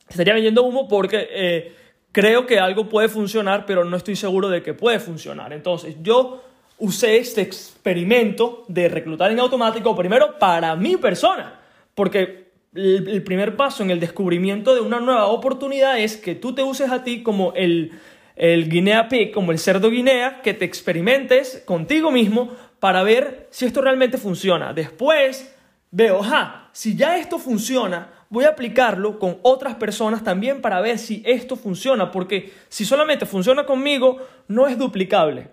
Te 0.06 0.14
estaría 0.14 0.34
vendiendo 0.34 0.62
humo 0.62 0.88
porque 0.88 1.28
eh, 1.30 1.74
creo 2.12 2.46
que 2.46 2.60
algo 2.60 2.88
puede 2.88 3.08
funcionar, 3.08 3.66
pero 3.66 3.84
no 3.84 3.96
estoy 3.96 4.16
seguro 4.16 4.48
de 4.48 4.62
que 4.62 4.74
puede 4.74 5.00
funcionar. 5.00 5.52
Entonces, 5.52 5.96
yo 6.02 6.44
usé 6.78 7.16
este 7.16 7.40
experimento 7.40 8.64
de 8.68 8.88
reclutar 8.88 9.30
en 9.32 9.40
automático 9.40 9.96
primero 9.96 10.38
para 10.38 10.76
mi 10.76 10.96
persona, 10.96 11.60
porque 11.94 12.52
el, 12.74 13.22
primer 13.22 13.56
paso 13.56 13.82
en 13.82 13.90
el 13.90 14.00
descubrimiento 14.00 14.74
de 14.74 14.80
una 14.80 15.00
nueva 15.00 15.26
oportunidad 15.26 15.98
es 15.98 16.16
que 16.16 16.34
tú 16.34 16.54
te 16.54 16.62
uses 16.62 16.90
a 16.90 17.04
ti 17.04 17.22
como 17.22 17.52
el, 17.54 17.92
el 18.36 18.68
guinea 18.68 19.08
pig, 19.08 19.32
como 19.32 19.52
el 19.52 19.58
cerdo 19.58 19.90
guinea, 19.90 20.40
que 20.42 20.54
te 20.54 20.64
experimentes 20.64 21.62
contigo 21.66 22.10
mismo 22.10 22.50
para 22.80 23.02
ver 23.02 23.46
si 23.50 23.66
esto 23.66 23.80
realmente 23.80 24.18
funciona. 24.18 24.72
Después 24.72 25.54
veo, 25.90 26.22
ja, 26.22 26.70
si 26.72 26.96
ya 26.96 27.16
esto 27.18 27.38
funciona, 27.38 28.10
voy 28.32 28.46
a 28.46 28.48
aplicarlo 28.48 29.18
con 29.18 29.36
otras 29.42 29.74
personas 29.74 30.24
también 30.24 30.62
para 30.62 30.80
ver 30.80 30.98
si 30.98 31.22
esto 31.26 31.54
funciona, 31.54 32.10
porque 32.10 32.50
si 32.70 32.86
solamente 32.86 33.26
funciona 33.26 33.64
conmigo, 33.64 34.26
no 34.48 34.66
es 34.66 34.78
duplicable. 34.78 35.48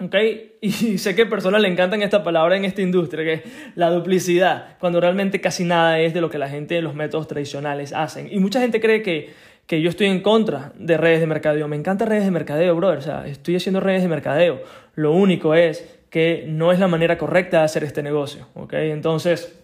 ¿Ok? 0.00 0.16
Y 0.60 0.70
sé 0.98 1.14
que 1.14 1.22
a 1.22 1.28
personas 1.28 1.62
le 1.62 1.68
encantan 1.68 2.02
esta 2.02 2.24
palabra 2.24 2.56
en 2.56 2.64
esta 2.64 2.82
industria, 2.82 3.24
que 3.24 3.32
es 3.34 3.42
la 3.76 3.90
duplicidad, 3.90 4.76
cuando 4.80 5.00
realmente 5.00 5.40
casi 5.40 5.62
nada 5.62 6.00
es 6.00 6.12
de 6.12 6.20
lo 6.20 6.28
que 6.28 6.36
la 6.36 6.48
gente 6.48 6.74
de 6.74 6.82
los 6.82 6.96
métodos 6.96 7.28
tradicionales 7.28 7.92
hacen. 7.92 8.28
Y 8.28 8.40
mucha 8.40 8.60
gente 8.60 8.80
cree 8.80 9.00
que, 9.00 9.32
que 9.68 9.80
yo 9.80 9.88
estoy 9.88 10.08
en 10.08 10.20
contra 10.20 10.72
de 10.76 10.96
redes 10.96 11.20
de 11.20 11.28
mercadeo. 11.28 11.68
Me 11.68 11.76
encantan 11.76 12.08
redes 12.08 12.24
de 12.24 12.32
mercadeo, 12.32 12.74
brother. 12.74 12.98
O 12.98 13.02
sea, 13.02 13.24
estoy 13.28 13.54
haciendo 13.54 13.78
redes 13.78 14.02
de 14.02 14.08
mercadeo. 14.08 14.62
Lo 14.96 15.12
único 15.12 15.54
es 15.54 15.88
que 16.10 16.44
no 16.48 16.72
es 16.72 16.80
la 16.80 16.88
manera 16.88 17.16
correcta 17.18 17.58
de 17.58 17.64
hacer 17.66 17.84
este 17.84 18.02
negocio. 18.02 18.48
¿Ok? 18.54 18.72
Entonces 18.72 19.63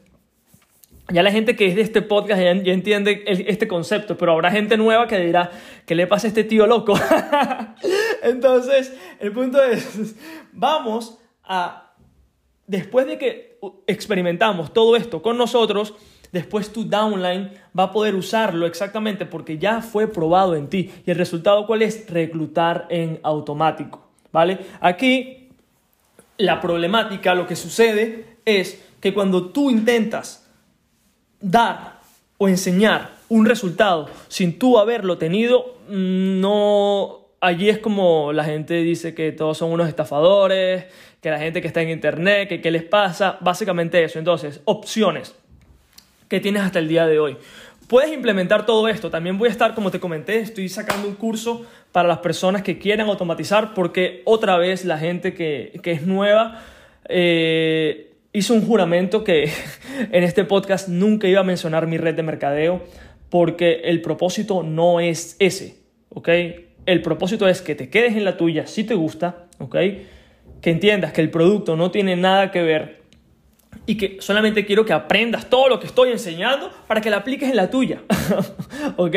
ya 1.12 1.22
la 1.22 1.30
gente 1.30 1.56
que 1.56 1.66
es 1.66 1.76
de 1.76 1.82
este 1.82 2.02
podcast 2.02 2.40
ya, 2.40 2.50
entiende 2.50 3.24
este 3.26 3.66
concepto, 3.68 4.16
pero 4.16 4.32
habrá 4.32 4.50
gente 4.50 4.76
nueva 4.76 5.06
que 5.06 5.18
dirá, 5.18 5.50
¿qué 5.86 5.94
le 5.94 6.06
pasa 6.06 6.26
a 6.26 6.28
este 6.28 6.44
tío 6.44 6.66
loco? 6.66 6.94
Entonces, 8.22 8.94
el 9.18 9.32
punto 9.32 9.62
es, 9.62 10.16
vamos 10.52 11.18
a, 11.44 11.92
después 12.66 13.06
de 13.06 13.18
que 13.18 13.58
experimentamos 13.86 14.72
todo 14.72 14.96
esto 14.96 15.22
con 15.22 15.36
nosotros, 15.36 15.94
después 16.32 16.72
tu 16.72 16.84
downline 16.84 17.50
va 17.76 17.84
a 17.84 17.92
poder 17.92 18.14
usarlo 18.14 18.66
exactamente 18.66 19.26
porque 19.26 19.58
ya 19.58 19.82
fue 19.82 20.08
probado 20.08 20.54
en 20.54 20.68
ti. 20.68 20.90
¿Y 21.06 21.10
el 21.10 21.16
resultado 21.16 21.66
cuál 21.66 21.82
es? 21.82 22.08
Reclutar 22.08 22.86
en 22.88 23.18
automático, 23.22 24.08
¿vale? 24.32 24.58
Aquí, 24.80 25.48
la 26.38 26.60
problemática, 26.60 27.34
lo 27.34 27.46
que 27.46 27.56
sucede 27.56 28.36
es 28.44 28.82
que 29.00 29.12
cuando 29.12 29.50
tú 29.50 29.70
intentas 29.70 30.49
dar 31.40 32.00
o 32.38 32.48
enseñar 32.48 33.10
un 33.28 33.46
resultado 33.46 34.08
sin 34.28 34.58
tú 34.58 34.78
haberlo 34.78 35.18
tenido, 35.18 35.78
mm, 35.88 36.40
no, 36.40 37.28
allí 37.40 37.68
es 37.68 37.78
como 37.78 38.32
la 38.32 38.44
gente 38.44 38.74
dice 38.82 39.14
que 39.14 39.32
todos 39.32 39.58
son 39.58 39.72
unos 39.72 39.88
estafadores, 39.88 40.86
que 41.20 41.30
la 41.30 41.38
gente 41.38 41.60
que 41.60 41.68
está 41.68 41.82
en 41.82 41.90
internet, 41.90 42.48
que 42.48 42.60
qué 42.60 42.70
les 42.70 42.82
pasa, 42.82 43.38
básicamente 43.40 44.02
eso. 44.02 44.18
Entonces, 44.18 44.60
opciones 44.64 45.34
que 46.28 46.40
tienes 46.40 46.62
hasta 46.62 46.78
el 46.78 46.88
día 46.88 47.06
de 47.06 47.18
hoy. 47.18 47.36
Puedes 47.88 48.12
implementar 48.12 48.66
todo 48.66 48.88
esto. 48.88 49.10
También 49.10 49.36
voy 49.36 49.48
a 49.48 49.52
estar, 49.52 49.74
como 49.74 49.90
te 49.90 50.00
comenté, 50.00 50.38
estoy 50.38 50.68
sacando 50.68 51.08
un 51.08 51.16
curso 51.16 51.66
para 51.92 52.08
las 52.08 52.18
personas 52.18 52.62
que 52.62 52.78
quieran 52.78 53.08
automatizar 53.08 53.74
porque 53.74 54.22
otra 54.24 54.56
vez 54.56 54.84
la 54.84 54.98
gente 54.98 55.34
que, 55.34 55.78
que 55.82 55.92
es 55.92 56.06
nueva... 56.06 56.62
Eh, 57.08 58.09
hice 58.32 58.52
un 58.52 58.66
juramento 58.66 59.24
que 59.24 59.44
en 60.12 60.24
este 60.24 60.44
podcast 60.44 60.88
nunca 60.88 61.28
iba 61.28 61.40
a 61.40 61.44
mencionar 61.44 61.86
mi 61.86 61.98
red 61.98 62.14
de 62.14 62.22
mercadeo 62.22 62.82
porque 63.28 63.82
el 63.84 64.02
propósito 64.02 64.62
no 64.62 65.00
es 65.00 65.36
ese, 65.38 65.78
¿ok? 66.10 66.28
El 66.86 67.02
propósito 67.02 67.48
es 67.48 67.62
que 67.62 67.74
te 67.74 67.90
quedes 67.90 68.16
en 68.16 68.24
la 68.24 68.36
tuya 68.36 68.66
si 68.66 68.84
te 68.84 68.94
gusta, 68.94 69.46
¿ok? 69.58 69.76
Que 70.60 70.70
entiendas 70.70 71.12
que 71.12 71.20
el 71.20 71.30
producto 71.30 71.76
no 71.76 71.90
tiene 71.90 72.16
nada 72.16 72.50
que 72.50 72.62
ver 72.62 73.00
y 73.86 73.96
que 73.96 74.16
solamente 74.20 74.66
quiero 74.66 74.84
que 74.84 74.92
aprendas 74.92 75.48
todo 75.48 75.68
lo 75.68 75.78
que 75.78 75.86
estoy 75.86 76.10
enseñando 76.10 76.70
para 76.86 77.00
que 77.00 77.10
la 77.10 77.18
apliques 77.18 77.48
en 77.48 77.56
la 77.56 77.70
tuya, 77.70 78.02
¿ok? 78.96 79.14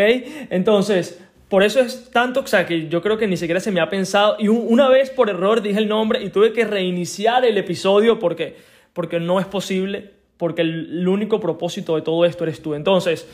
Entonces, 0.49 1.19
por 1.49 1.63
eso 1.63 1.79
es 1.79 2.09
tanto, 2.11 2.41
o 2.41 2.47
sea, 2.47 2.65
que 2.65 2.87
yo 2.87 3.01
creo 3.01 3.17
que 3.17 3.27
ni 3.27 3.37
siquiera 3.37 3.59
se 3.59 3.71
me 3.71 3.79
ha 3.79 3.89
pensado 3.89 4.35
y 4.39 4.47
una 4.47 4.89
vez 4.89 5.09
por 5.09 5.29
error 5.29 5.61
dije 5.61 5.79
el 5.79 5.87
nombre 5.87 6.23
y 6.23 6.29
tuve 6.29 6.53
que 6.53 6.65
reiniciar 6.65 7.45
el 7.45 7.57
episodio 7.57 8.19
porque 8.19 8.72
porque 8.93 9.19
no 9.19 9.39
es 9.39 9.45
posible, 9.45 10.13
porque 10.37 10.61
el, 10.61 11.07
único 11.07 11.39
propósito 11.39 11.95
de 11.95 12.01
todo 12.01 12.25
esto 12.25 12.43
eres 12.43 12.61
tú. 12.61 12.73
Entonces, 12.73 13.27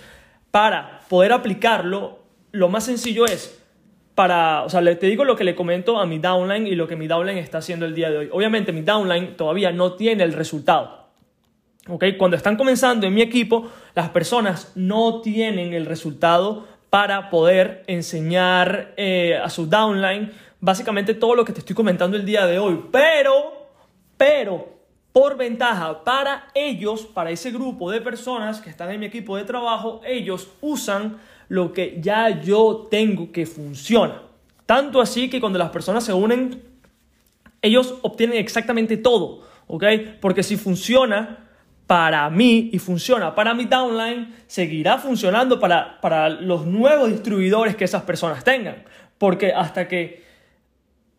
para 0.52 1.02
poder 1.10 1.34
aplicarlo, 1.34 2.20
lo 2.52 2.70
más 2.70 2.86
sencillo 2.86 3.26
es, 3.26 3.62
para, 4.16 4.64
o 4.64 4.70
sea, 4.70 4.82
te 4.98 5.08
digo 5.08 5.24
lo 5.24 5.36
que 5.36 5.44
le 5.44 5.56
comento 5.56 6.00
a 6.00 6.06
mi 6.06 6.20
downline 6.20 6.68
y 6.68 6.76
lo 6.76 6.88
que 6.88 6.96
mi 6.96 7.08
downline 7.08 7.38
está 7.38 7.60
haciendo 7.60 7.86
el 7.86 7.96
día 7.96 8.10
de 8.10 8.18
hoy. 8.18 8.30
Obviamente 8.32 8.72
mi 8.72 8.82
downline 8.82 9.38
todavía 9.38 9.72
no 9.72 9.94
tiene 9.94 10.24
el 10.24 10.34
resultado. 10.34 11.08
¿Okay? 11.88 12.18
Cuando 12.18 12.38
están 12.38 12.58
comenzando 12.58 13.08
en 13.08 13.14
mi 13.14 13.22
equipo, 13.22 13.70
las 13.96 14.10
personas 14.10 14.74
no 14.76 15.22
tienen 15.22 15.74
el 15.74 15.86
resultado 15.86 16.68
para 16.90 17.30
poder 17.30 17.84
enseñar 17.88 18.94
eh, 18.98 19.40
a 19.42 19.50
su 19.50 19.68
downline 19.68 20.32
básicamente 20.60 21.14
todo 21.14 21.36
lo 21.36 21.46
que 21.46 21.54
te 21.54 21.60
estoy 21.60 21.76
comentando 21.76 22.18
el 22.18 22.26
día 22.26 22.46
de 22.46 22.60
hoy. 22.60 22.86
Pero, 22.92 23.68
pero, 24.18 24.79
por 25.12 25.38
ventaja 25.38 26.04
para 26.04 26.48
ellos, 26.54 27.02
para 27.06 27.32
ese 27.32 27.52
grupo 27.52 27.92
de 27.92 28.02
personas 28.02 28.62
que 28.62 28.70
están 28.70 28.92
en 28.92 29.00
mi 29.00 29.08
equipo 29.08 29.36
de 29.38 29.44
trabajo, 29.44 30.02
ellos 30.06 30.50
usan 30.62 31.18
lo 31.48 31.74
que 31.74 31.98
ya 32.00 32.42
yo 32.42 32.88
tengo 32.92 33.32
que 33.32 33.46
funciona. 33.46 34.22
Tanto 34.66 35.02
así 35.02 35.30
que 35.30 35.40
cuando 35.40 35.58
las 35.58 35.72
personas 35.72 36.04
se 36.04 36.14
unen, 36.14 36.62
ellos 37.62 37.96
obtienen 38.04 38.38
exactamente 38.38 38.98
todo, 38.98 39.42
¿ok? 39.68 39.84
Porque 40.22 40.44
si 40.44 40.58
funciona 40.58 41.50
para 41.88 42.30
mí 42.30 42.70
y 42.72 42.78
funciona 42.78 43.34
para 43.34 43.56
mi 43.56 43.66
downline, 43.66 44.36
seguirá 44.46 45.00
funcionando 45.00 45.60
para, 45.60 46.00
para 46.02 46.30
los 46.30 46.68
nuevos 46.68 47.10
distribuidores 47.10 47.76
que 47.76 47.86
esas 47.86 48.04
personas 48.04 48.44
tengan. 48.44 48.84
Porque 49.18 49.52
hasta 49.52 49.88
que 49.88 50.24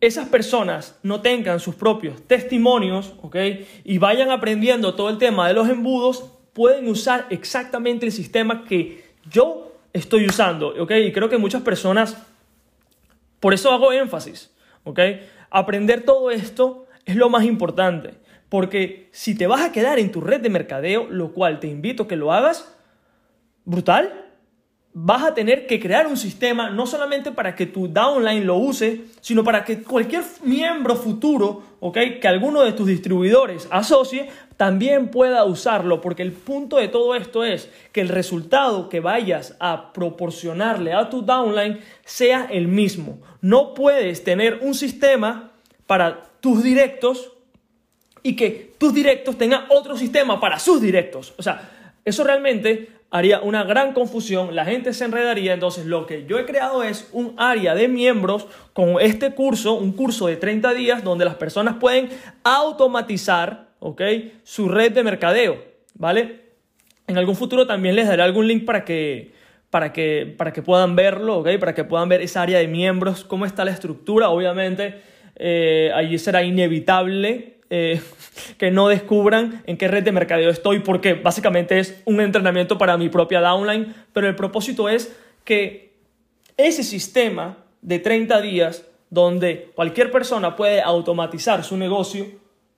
esas 0.01 0.27
personas 0.27 0.99
no 1.03 1.21
tengan 1.21 1.59
sus 1.59 1.75
propios 1.75 2.21
testimonios, 2.23 3.13
¿ok? 3.21 3.35
Y 3.83 3.99
vayan 3.99 4.31
aprendiendo 4.31 4.95
todo 4.95 5.09
el 5.09 5.19
tema 5.19 5.47
de 5.47 5.53
los 5.53 5.69
embudos, 5.69 6.25
pueden 6.53 6.89
usar 6.89 7.27
exactamente 7.29 8.07
el 8.07 8.11
sistema 8.11 8.65
que 8.65 9.05
yo 9.29 9.71
estoy 9.93 10.25
usando, 10.25 10.69
¿ok? 10.69 10.91
Y 11.05 11.11
creo 11.11 11.29
que 11.29 11.37
muchas 11.37 11.61
personas, 11.61 12.17
por 13.39 13.53
eso 13.53 13.71
hago 13.71 13.93
énfasis, 13.93 14.51
¿ok? 14.83 14.99
Aprender 15.51 16.03
todo 16.03 16.31
esto 16.31 16.87
es 17.05 17.15
lo 17.15 17.29
más 17.29 17.43
importante, 17.43 18.15
porque 18.49 19.07
si 19.11 19.35
te 19.35 19.45
vas 19.45 19.61
a 19.61 19.71
quedar 19.71 19.99
en 19.99 20.11
tu 20.11 20.19
red 20.19 20.41
de 20.41 20.49
mercadeo, 20.49 21.07
lo 21.09 21.31
cual 21.31 21.59
te 21.59 21.67
invito 21.67 22.03
a 22.03 22.07
que 22.07 22.15
lo 22.15 22.33
hagas, 22.33 22.75
brutal, 23.65 24.20
vas 24.93 25.23
a 25.23 25.33
tener 25.33 25.67
que 25.67 25.79
crear 25.79 26.05
un 26.07 26.17
sistema 26.17 26.69
no 26.69 26.85
solamente 26.85 27.31
para 27.31 27.55
que 27.55 27.65
tu 27.65 27.87
downline 27.87 28.45
lo 28.45 28.57
use, 28.57 29.05
sino 29.21 29.43
para 29.43 29.63
que 29.63 29.83
cualquier 29.83 30.23
miembro 30.43 30.95
futuro, 30.95 31.63
¿okay? 31.79 32.19
que 32.19 32.27
alguno 32.27 32.61
de 32.61 32.73
tus 32.73 32.87
distribuidores 32.87 33.67
asocie, 33.71 34.29
también 34.57 35.07
pueda 35.07 35.45
usarlo, 35.45 36.01
porque 36.01 36.23
el 36.23 36.33
punto 36.33 36.77
de 36.77 36.89
todo 36.89 37.15
esto 37.15 37.43
es 37.43 37.69
que 37.93 38.01
el 38.01 38.09
resultado 38.09 38.89
que 38.89 38.99
vayas 38.99 39.55
a 39.59 39.93
proporcionarle 39.93 40.93
a 40.93 41.09
tu 41.09 41.21
downline 41.21 41.79
sea 42.03 42.47
el 42.51 42.67
mismo. 42.67 43.19
No 43.39 43.73
puedes 43.73 44.23
tener 44.23 44.59
un 44.61 44.73
sistema 44.73 45.51
para 45.87 46.23
tus 46.41 46.63
directos 46.63 47.31
y 48.23 48.35
que 48.35 48.73
tus 48.77 48.93
directos 48.93 49.37
tengan 49.37 49.65
otro 49.69 49.97
sistema 49.97 50.39
para 50.39 50.59
sus 50.59 50.81
directos. 50.81 51.33
O 51.37 51.43
sea, 51.43 51.69
eso 52.03 52.23
realmente 52.23 53.00
haría 53.11 53.41
una 53.41 53.63
gran 53.65 53.91
confusión, 53.93 54.55
la 54.55 54.63
gente 54.63 54.93
se 54.93 55.03
enredaría, 55.03 55.53
entonces 55.53 55.85
lo 55.85 56.05
que 56.05 56.25
yo 56.25 56.39
he 56.39 56.45
creado 56.45 56.81
es 56.81 57.09
un 57.11 57.35
área 57.37 57.75
de 57.75 57.89
miembros 57.89 58.47
con 58.71 58.95
este 59.01 59.33
curso, 59.33 59.73
un 59.73 59.91
curso 59.91 60.27
de 60.27 60.37
30 60.37 60.73
días 60.73 61.03
donde 61.03 61.25
las 61.25 61.35
personas 61.35 61.75
pueden 61.75 62.09
automatizar, 62.43 63.67
¿ok? 63.79 64.01
Su 64.43 64.69
red 64.69 64.93
de 64.93 65.03
mercadeo, 65.03 65.61
¿vale? 65.93 66.39
En 67.05 67.17
algún 67.17 67.35
futuro 67.35 67.67
también 67.67 67.95
les 67.95 68.07
daré 68.07 68.23
algún 68.23 68.47
link 68.47 68.63
para 68.63 68.85
que, 68.85 69.33
para 69.69 69.91
que, 69.91 70.33
para 70.37 70.53
que 70.53 70.61
puedan 70.61 70.95
verlo, 70.95 71.39
¿ok? 71.39 71.49
Para 71.59 71.75
que 71.75 71.83
puedan 71.83 72.07
ver 72.07 72.21
esa 72.21 72.41
área 72.41 72.59
de 72.59 72.69
miembros, 72.69 73.25
cómo 73.25 73.45
está 73.45 73.65
la 73.65 73.71
estructura, 73.71 74.29
obviamente 74.29 75.01
eh, 75.35 75.91
allí 75.93 76.17
será 76.17 76.43
inevitable 76.43 77.57
eh, 77.73 78.01
que 78.57 78.69
no 78.69 78.89
descubran 78.89 79.63
en 79.65 79.77
qué 79.77 79.87
red 79.87 80.03
de 80.03 80.11
mercadeo 80.11 80.49
estoy, 80.49 80.79
porque 80.79 81.13
básicamente 81.13 81.79
es 81.79 82.01
un 82.03 82.19
entrenamiento 82.19 82.77
para 82.77 82.97
mi 82.97 83.07
propia 83.07 83.39
downline, 83.39 83.95
pero 84.11 84.27
el 84.27 84.35
propósito 84.35 84.89
es 84.89 85.15
que 85.45 85.93
ese 86.57 86.83
sistema 86.83 87.59
de 87.81 87.99
30 87.99 88.41
días, 88.41 88.85
donde 89.09 89.71
cualquier 89.73 90.11
persona 90.11 90.57
puede 90.57 90.81
automatizar 90.81 91.63
su 91.63 91.77
negocio, 91.77 92.27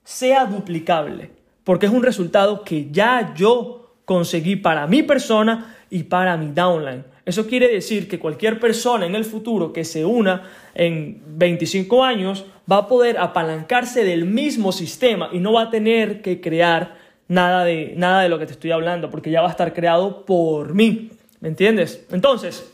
sea 0.03 0.45
duplicable, 0.45 1.31
porque 1.63 1.87
es 1.87 1.91
un 1.91 2.03
resultado 2.03 2.63
que 2.63 2.91
ya 2.91 3.33
yo 3.35 3.95
conseguí 4.05 4.57
para 4.57 4.85
mi 4.85 5.01
persona 5.01 5.75
y 5.89 6.03
para 6.03 6.37
mi 6.37 6.51
downline. 6.51 7.03
Eso 7.25 7.47
quiere 7.47 7.69
decir 7.69 8.09
que 8.09 8.19
cualquier 8.19 8.59
persona 8.59 9.05
en 9.05 9.15
el 9.15 9.23
futuro 9.23 9.71
que 9.71 9.85
se 9.85 10.03
una 10.03 10.49
en 10.75 11.21
25 11.25 12.03
años 12.03 12.45
va 12.69 12.77
a 12.77 12.87
poder 12.87 13.17
apalancarse 13.17 14.03
del 14.03 14.25
mismo 14.25 14.71
sistema 14.71 15.29
y 15.31 15.39
no 15.39 15.53
va 15.53 15.63
a 15.63 15.69
tener 15.69 16.21
que 16.21 16.41
crear 16.41 16.97
nada 17.29 17.63
de, 17.63 17.93
nada 17.95 18.23
de 18.23 18.29
lo 18.29 18.39
que 18.39 18.45
te 18.45 18.51
estoy 18.51 18.71
hablando, 18.71 19.09
porque 19.09 19.31
ya 19.31 19.41
va 19.41 19.47
a 19.47 19.51
estar 19.51 19.73
creado 19.73 20.25
por 20.25 20.73
mí. 20.73 21.11
¿Me 21.39 21.47
entiendes? 21.47 22.05
Entonces, 22.11 22.69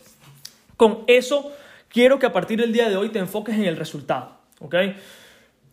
con 0.77 1.03
eso 1.07 1.51
quiero 1.87 2.17
que 2.19 2.25
a 2.25 2.33
partir 2.33 2.59
del 2.59 2.73
día 2.73 2.89
de 2.89 2.97
hoy 2.97 3.09
te 3.09 3.19
enfoques 3.19 3.55
en 3.55 3.65
el 3.65 3.77
resultado. 3.77 4.37
¿Ok? 4.59 4.75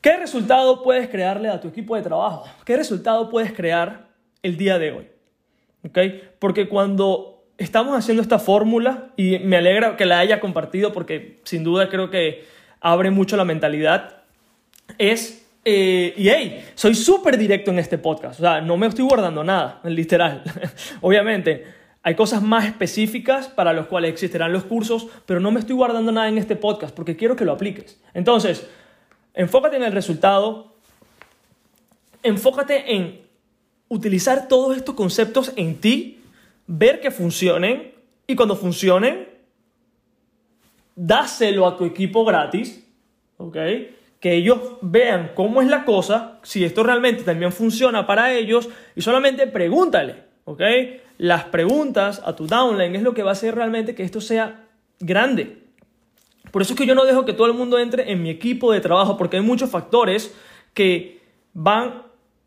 ¿Qué 0.00 0.16
resultado 0.16 0.82
puedes 0.82 1.08
crearle 1.08 1.48
a 1.48 1.60
tu 1.60 1.68
equipo 1.68 1.96
de 1.96 2.02
trabajo? 2.02 2.44
¿Qué 2.64 2.76
resultado 2.76 3.28
puedes 3.30 3.52
crear 3.52 4.08
el 4.42 4.56
día 4.56 4.78
de 4.78 4.92
hoy? 4.92 5.08
¿Ok? 5.84 5.98
Porque 6.38 6.68
cuando 6.68 7.35
estamos 7.58 7.96
haciendo 7.96 8.22
esta 8.22 8.38
fórmula, 8.38 9.08
y 9.16 9.38
me 9.38 9.56
alegra 9.56 9.96
que 9.96 10.06
la 10.06 10.18
haya 10.18 10.40
compartido 10.40 10.92
porque 10.92 11.40
sin 11.44 11.64
duda 11.64 11.88
creo 11.88 12.10
que 12.10 12.44
abre 12.80 13.10
mucho 13.10 13.36
la 13.36 13.44
mentalidad, 13.44 14.22
es 14.98 15.46
eh, 15.68 16.14
y 16.16 16.28
hey, 16.28 16.64
soy 16.76 16.94
súper 16.94 17.36
directo 17.36 17.72
en 17.72 17.80
este 17.80 17.98
podcast, 17.98 18.38
o 18.38 18.42
sea, 18.42 18.60
no 18.60 18.76
me 18.76 18.86
estoy 18.86 19.04
guardando 19.04 19.42
nada, 19.42 19.80
literal. 19.84 20.44
Obviamente, 21.00 21.64
hay 22.04 22.14
cosas 22.14 22.40
más 22.40 22.66
específicas 22.66 23.48
para 23.48 23.72
las 23.72 23.86
cuales 23.86 24.12
existirán 24.12 24.52
los 24.52 24.62
cursos, 24.62 25.08
pero 25.26 25.40
no 25.40 25.50
me 25.50 25.58
estoy 25.58 25.74
guardando 25.74 26.12
nada 26.12 26.28
en 26.28 26.38
este 26.38 26.54
podcast 26.54 26.94
porque 26.94 27.16
quiero 27.16 27.34
que 27.34 27.44
lo 27.44 27.50
apliques. 27.50 28.00
Entonces, 28.14 28.64
enfócate 29.34 29.74
en 29.74 29.82
el 29.82 29.90
resultado, 29.90 30.76
enfócate 32.22 32.94
en 32.94 33.22
utilizar 33.88 34.46
todos 34.46 34.76
estos 34.76 34.94
conceptos 34.94 35.52
en 35.56 35.80
ti, 35.80 36.20
ver 36.66 37.00
que 37.00 37.10
funcionen 37.10 37.92
y 38.26 38.34
cuando 38.36 38.56
funcionen, 38.56 39.28
dáselo 40.94 41.66
a 41.66 41.76
tu 41.76 41.84
equipo 41.84 42.24
gratis, 42.24 42.84
¿ok? 43.36 43.56
que 44.20 44.34
ellos 44.34 44.58
vean 44.80 45.32
cómo 45.34 45.62
es 45.62 45.68
la 45.68 45.84
cosa, 45.84 46.40
si 46.42 46.64
esto 46.64 46.82
realmente 46.82 47.22
también 47.22 47.52
funciona 47.52 48.06
para 48.06 48.32
ellos 48.32 48.68
y 48.94 49.02
solamente 49.02 49.46
pregúntale, 49.46 50.24
¿ok? 50.44 50.62
Las 51.18 51.44
preguntas 51.44 52.22
a 52.24 52.34
tu 52.34 52.46
downline 52.46 52.96
es 52.96 53.02
lo 53.02 53.14
que 53.14 53.22
va 53.22 53.30
a 53.30 53.32
hacer 53.32 53.54
realmente 53.54 53.94
que 53.94 54.02
esto 54.02 54.20
sea 54.20 54.64
grande. 55.00 55.58
Por 56.50 56.62
eso 56.62 56.72
es 56.72 56.78
que 56.78 56.86
yo 56.86 56.94
no 56.94 57.04
dejo 57.04 57.24
que 57.24 57.34
todo 57.34 57.46
el 57.46 57.54
mundo 57.54 57.78
entre 57.78 58.10
en 58.10 58.22
mi 58.22 58.30
equipo 58.30 58.72
de 58.72 58.80
trabajo 58.80 59.16
porque 59.16 59.36
hay 59.36 59.42
muchos 59.42 59.70
factores 59.70 60.34
que 60.72 61.20
van 61.52 62.05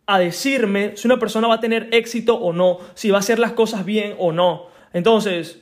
a 0.09 0.17
decirme 0.17 0.97
si 0.97 1.07
una 1.07 1.19
persona 1.19 1.47
va 1.47 1.55
a 1.55 1.59
tener 1.59 1.87
éxito 1.91 2.33
o 2.33 2.51
no, 2.51 2.79
si 2.95 3.11
va 3.11 3.17
a 3.17 3.19
hacer 3.19 3.37
las 3.37 3.51
cosas 3.51 3.85
bien 3.85 4.15
o 4.17 4.31
no. 4.31 4.65
Entonces, 4.91 5.59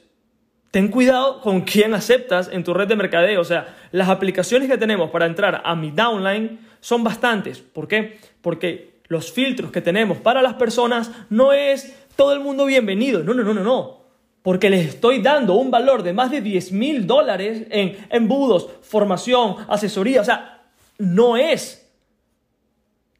ten 0.71 0.87
cuidado 0.87 1.41
con 1.41 1.61
quién 1.61 1.93
aceptas 1.93 2.49
en 2.49 2.63
tu 2.63 2.73
red 2.73 2.87
de 2.87 2.95
mercadeo. 2.95 3.41
O 3.41 3.43
sea, 3.43 3.75
las 3.91 4.07
aplicaciones 4.07 4.69
que 4.69 4.77
tenemos 4.77 5.11
para 5.11 5.25
entrar 5.25 5.61
a 5.65 5.75
mi 5.75 5.91
downline 5.91 6.59
son 6.79 7.03
bastantes. 7.03 7.59
¿Por 7.59 7.89
qué? 7.89 8.19
Porque 8.39 9.01
los 9.09 9.33
filtros 9.33 9.69
que 9.69 9.81
tenemos 9.81 10.17
para 10.19 10.41
las 10.41 10.53
personas 10.53 11.11
no 11.29 11.51
es 11.51 12.07
todo 12.15 12.31
el 12.31 12.39
mundo 12.39 12.65
bienvenido. 12.67 13.23
No, 13.23 13.33
no, 13.33 13.43
no, 13.43 13.53
no, 13.53 13.63
no. 13.65 13.97
Porque 14.43 14.69
les 14.69 14.87
estoy 14.87 15.21
dando 15.21 15.55
un 15.55 15.71
valor 15.71 16.03
de 16.03 16.13
más 16.13 16.31
de 16.31 16.39
10 16.39 16.71
mil 16.71 17.05
dólares 17.05 17.67
en 17.69 17.97
embudos, 18.09 18.69
formación, 18.81 19.57
asesoría. 19.67 20.21
O 20.21 20.23
sea, 20.23 20.61
no 20.97 21.35
es 21.35 21.86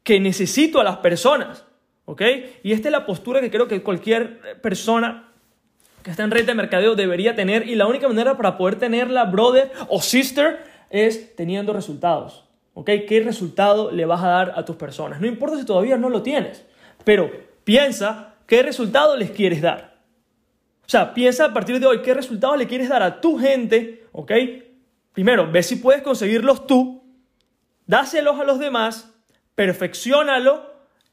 que 0.08 0.20
necesito 0.20 0.80
a 0.80 0.84
las 0.84 0.96
personas. 0.96 1.66
¿Ok? 2.06 2.22
Y 2.62 2.72
esta 2.72 2.88
es 2.88 2.92
la 2.92 3.04
postura 3.04 3.42
que 3.42 3.50
creo 3.50 3.68
que 3.68 3.82
cualquier 3.82 4.58
persona 4.62 5.34
que 6.02 6.10
está 6.10 6.22
en 6.22 6.30
red 6.30 6.46
de 6.46 6.54
mercadeo 6.54 6.94
debería 6.94 7.34
tener 7.34 7.68
y 7.68 7.74
la 7.74 7.86
única 7.86 8.08
manera 8.08 8.34
para 8.34 8.56
poder 8.56 8.76
tenerla, 8.76 9.26
brother 9.26 9.70
o 9.90 10.00
sister, 10.00 10.64
es 10.88 11.36
teniendo 11.36 11.74
resultados. 11.74 12.48
¿Ok? 12.72 12.88
¿Qué 13.06 13.20
resultado 13.22 13.90
le 13.90 14.06
vas 14.06 14.24
a 14.24 14.28
dar 14.28 14.54
a 14.56 14.64
tus 14.64 14.76
personas? 14.76 15.20
No 15.20 15.26
importa 15.26 15.58
si 15.58 15.66
todavía 15.66 15.98
no 15.98 16.08
lo 16.08 16.22
tienes, 16.22 16.64
pero 17.04 17.30
piensa 17.64 18.36
qué 18.46 18.62
resultado 18.62 19.14
les 19.14 19.30
quieres 19.30 19.60
dar. 19.60 19.98
O 20.86 20.88
sea, 20.88 21.12
piensa 21.12 21.44
a 21.44 21.52
partir 21.52 21.80
de 21.80 21.86
hoy 21.86 22.00
qué 22.00 22.14
resultado 22.14 22.56
le 22.56 22.66
quieres 22.66 22.88
dar 22.88 23.02
a 23.02 23.20
tu 23.20 23.38
gente, 23.38 24.06
¿ok? 24.12 24.32
Primero, 25.12 25.52
ve 25.52 25.62
si 25.62 25.76
puedes 25.76 26.00
conseguirlos 26.00 26.66
tú, 26.66 27.04
dáselos 27.84 28.40
a 28.40 28.44
los 28.44 28.58
demás, 28.58 29.14
perfeccionalo 29.58 30.62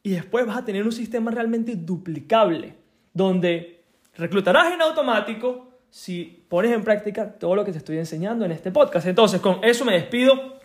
y 0.04 0.12
después 0.12 0.46
vas 0.46 0.60
a 0.60 0.64
tener 0.66 0.86
un 0.86 0.92
sistema 0.92 1.32
realmente 1.32 1.76
duplicable, 1.76 2.76
donde 3.12 3.76
Reclutarás 4.18 4.74
en 4.74 4.82
automático 4.82 5.68
si 5.90 6.46
pones 6.48 6.72
en 6.72 6.84
práctica 6.84 7.34
todo 7.38 7.56
lo 7.56 7.66
que 7.66 7.72
te 7.72 7.80
estoy 7.80 7.98
enseñando 7.98 8.46
en 8.46 8.52
este 8.52 8.72
podcast. 8.72 9.08
Entonces, 9.08 9.42
con 9.42 9.64
eso 9.64 9.84
me 9.84 9.94
despido. 9.94 10.60